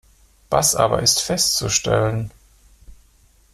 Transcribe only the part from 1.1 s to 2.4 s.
festzustellen?